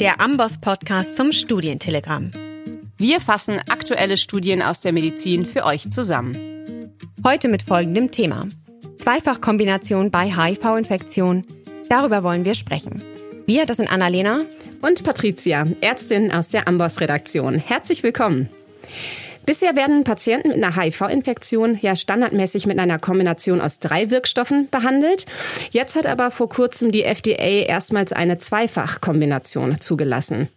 [0.00, 2.30] der Amboss-Podcast zum Studientelegramm.
[2.96, 6.36] Wir fassen aktuelle Studien aus der Medizin für euch zusammen.
[7.24, 8.48] Heute mit folgendem Thema.
[8.96, 11.44] Zweifachkombination bei HIV-Infektion.
[11.88, 13.02] Darüber wollen wir sprechen.
[13.46, 14.44] Wir, das sind Annalena
[14.80, 17.58] und Patricia, Ärztin aus der Amboss-Redaktion.
[17.58, 18.48] Herzlich willkommen.
[19.44, 25.26] Bisher werden Patienten mit einer HIV-Infektion ja standardmäßig mit einer Kombination aus drei Wirkstoffen behandelt.
[25.70, 30.48] Jetzt hat aber vor kurzem die FDA erstmals eine Zweifachkombination zugelassen.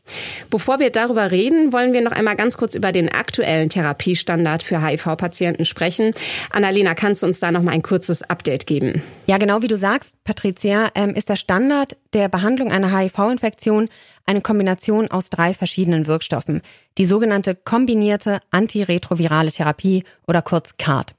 [0.49, 4.85] Bevor wir darüber reden, wollen wir noch einmal ganz kurz über den aktuellen Therapiestandard für
[4.85, 6.13] HIV-Patienten sprechen.
[6.51, 9.01] Annalena, kannst du uns da noch mal ein kurzes Update geben?
[9.25, 13.89] Ja, genau wie du sagst, Patricia, ähm, ist der Standard der Behandlung einer HIV-Infektion
[14.25, 16.61] eine Kombination aus drei verschiedenen Wirkstoffen,
[16.97, 21.13] die sogenannte kombinierte antiretrovirale Therapie oder kurz CART.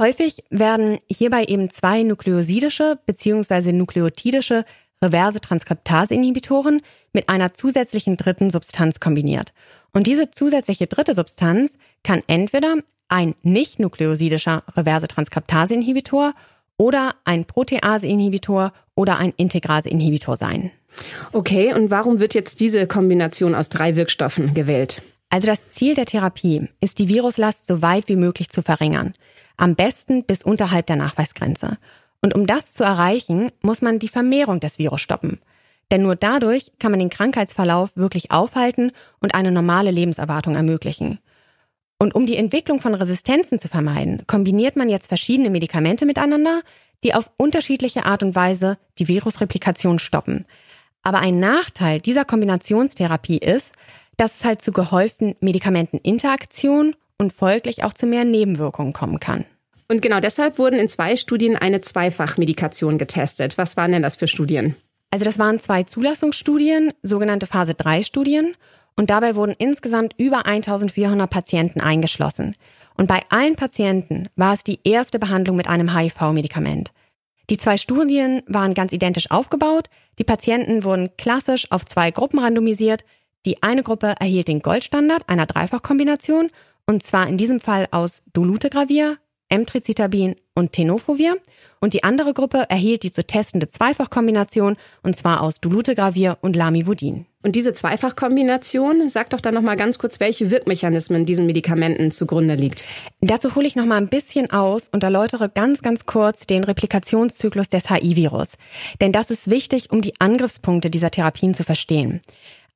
[0.00, 3.72] Häufig werden hierbei eben zwei nukleosidische bzw.
[3.72, 4.64] nukleotidische
[5.02, 6.80] reverse Transkriptase-Inhibitoren
[7.12, 9.52] mit einer zusätzlichen dritten Substanz kombiniert.
[9.92, 12.76] Und diese zusätzliche dritte Substanz kann entweder
[13.08, 16.34] ein nicht nukleosidischer reverse Transkriptase-Inhibitor
[16.76, 20.70] oder ein Protease-Inhibitor oder ein Integrase-Inhibitor sein.
[21.32, 25.02] Okay, und warum wird jetzt diese Kombination aus drei Wirkstoffen gewählt?
[25.30, 29.14] Also das Ziel der Therapie ist, die Viruslast so weit wie möglich zu verringern.
[29.56, 31.78] Am besten bis unterhalb der Nachweisgrenze.
[32.20, 35.40] Und um das zu erreichen, muss man die Vermehrung des Virus stoppen.
[35.90, 41.18] Denn nur dadurch kann man den Krankheitsverlauf wirklich aufhalten und eine normale Lebenserwartung ermöglichen.
[41.98, 46.62] Und um die Entwicklung von Resistenzen zu vermeiden, kombiniert man jetzt verschiedene Medikamente miteinander,
[47.02, 50.46] die auf unterschiedliche Art und Weise die Virusreplikation stoppen.
[51.02, 53.72] Aber ein Nachteil dieser Kombinationstherapie ist,
[54.16, 59.44] dass es halt zu gehäuften Medikamenteninteraktionen und folglich auch zu mehr Nebenwirkungen kommen kann.
[59.88, 63.58] Und genau deshalb wurden in zwei Studien eine Zweifachmedikation getestet.
[63.58, 64.76] Was waren denn das für Studien?
[65.10, 68.56] Also das waren zwei Zulassungsstudien, sogenannte Phase 3 Studien.
[68.96, 72.54] Und dabei wurden insgesamt über 1400 Patienten eingeschlossen.
[72.96, 76.92] Und bei allen Patienten war es die erste Behandlung mit einem HIV-Medikament.
[77.50, 79.88] Die zwei Studien waren ganz identisch aufgebaut.
[80.18, 83.04] Die Patienten wurden klassisch auf zwei Gruppen randomisiert.
[83.44, 86.50] Die eine Gruppe erhielt den Goldstandard einer Dreifachkombination
[86.86, 89.18] und zwar in diesem Fall aus Dolutegravir,
[89.48, 91.36] Emtricitabin und Tenofovir.
[91.80, 97.26] Und die andere Gruppe erhielt die zu testende Zweifachkombination und zwar aus Dolutegravir und Lamivudin.
[97.42, 102.54] Und diese Zweifachkombination, sag doch dann noch mal ganz kurz, welche Wirkmechanismen diesen Medikamenten zugrunde
[102.54, 102.84] liegt.
[103.20, 107.68] Dazu hole ich noch mal ein bisschen aus und erläutere ganz ganz kurz den Replikationszyklus
[107.68, 108.56] des HIV-Virus,
[109.00, 112.20] denn das ist wichtig, um die Angriffspunkte dieser Therapien zu verstehen.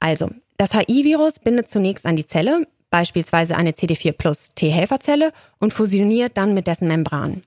[0.00, 6.37] Also, das HIV-Virus bindet zunächst an die Zelle, beispielsweise eine CD4 plus T-Helferzelle und fusioniert
[6.37, 7.43] dann mit dessen Membran.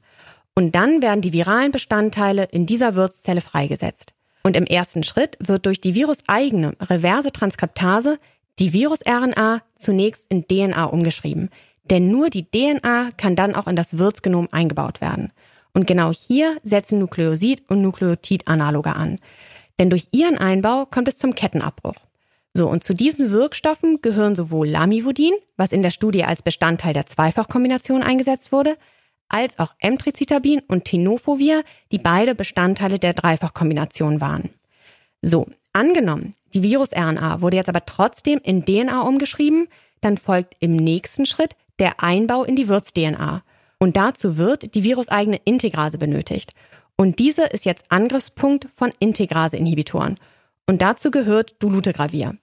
[0.55, 4.13] Und dann werden die viralen Bestandteile in dieser Wirtszelle freigesetzt.
[4.43, 8.19] Und im ersten Schritt wird durch die viruseigene reverse Transkriptase
[8.59, 11.49] die Virus-RNA zunächst in DNA umgeschrieben.
[11.89, 15.31] Denn nur die DNA kann dann auch in das Wirtsgenom eingebaut werden.
[15.73, 19.17] Und genau hier setzen Nukleosid- und Nukleotid-Analoge an.
[19.79, 21.95] Denn durch ihren Einbau kommt es zum Kettenabbruch.
[22.53, 27.05] So, und zu diesen Wirkstoffen gehören sowohl Lamivudin, was in der Studie als Bestandteil der
[27.05, 28.77] Zweifachkombination eingesetzt wurde,
[29.29, 34.49] als auch Emtricitabin und Tenofovir, die beide Bestandteile der Dreifachkombination waren.
[35.21, 39.67] So, angenommen, die Virus-RNA wurde jetzt aber trotzdem in DNA umgeschrieben,
[40.01, 43.43] dann folgt im nächsten Schritt der Einbau in die Wirts-DNA.
[43.79, 46.53] Und dazu wird die viruseigene Integrase benötigt.
[46.97, 50.17] Und diese ist jetzt Angriffspunkt von Integrase-Inhibitoren.
[50.67, 52.35] Und dazu gehört Dolutegravir.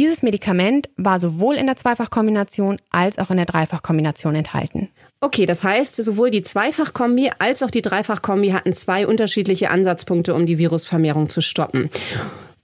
[0.00, 4.88] Dieses Medikament war sowohl in der Zweifachkombination als auch in der Dreifachkombination enthalten.
[5.20, 10.46] Okay, das heißt, sowohl die Zweifachkombi als auch die Dreifachkombi hatten zwei unterschiedliche Ansatzpunkte, um
[10.46, 11.90] die Virusvermehrung zu stoppen.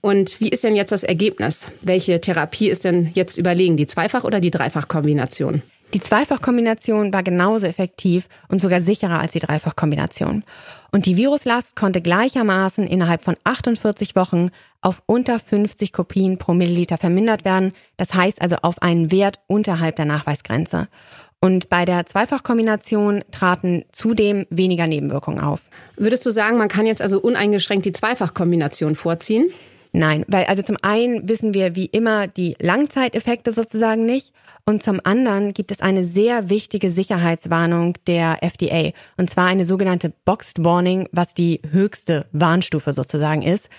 [0.01, 1.67] Und wie ist denn jetzt das Ergebnis?
[1.83, 5.61] Welche Therapie ist denn jetzt überlegen, die Zweifach- oder die Dreifachkombination?
[5.93, 10.43] Die Zweifachkombination war genauso effektiv und sogar sicherer als die Dreifachkombination.
[10.91, 14.49] Und die Viruslast konnte gleichermaßen innerhalb von 48 Wochen
[14.81, 17.71] auf unter 50 Kopien pro Milliliter vermindert werden.
[17.95, 20.89] Das heißt also auf einen Wert unterhalb der Nachweisgrenze.
[21.39, 25.61] Und bei der Zweifachkombination traten zudem weniger Nebenwirkungen auf.
[25.95, 29.51] Würdest du sagen, man kann jetzt also uneingeschränkt die Zweifachkombination vorziehen?
[29.97, 34.31] Nein, weil also zum einen wissen wir wie immer die Langzeiteffekte sozusagen nicht
[34.63, 40.13] und zum anderen gibt es eine sehr wichtige Sicherheitswarnung der FDA und zwar eine sogenannte
[40.23, 43.69] Boxed Warning, was die höchste Warnstufe sozusagen ist.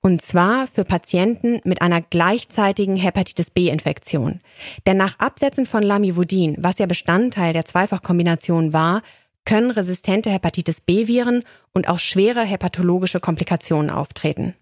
[0.00, 4.40] Und zwar für Patienten mit einer gleichzeitigen Hepatitis B-Infektion.
[4.86, 9.02] Denn nach Absetzen von Lamivudin, was ja Bestandteil der Zweifachkombination war,
[9.44, 11.42] können resistente Hepatitis B-Viren
[11.74, 14.54] und auch schwere hepatologische Komplikationen auftreten.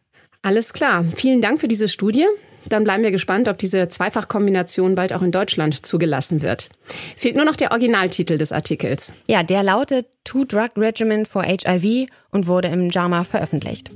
[0.45, 1.07] Alles klar.
[1.17, 2.27] Vielen Dank für diese Studie.
[2.67, 6.69] Dann bleiben wir gespannt, ob diese Zweifachkombination bald auch in Deutschland zugelassen wird.
[7.17, 9.15] Fehlt nur noch der Originaltitel des Artikels.
[9.27, 13.91] Ja, der lautet Two Drug Regimen for HIV und wurde im JAMA veröffentlicht.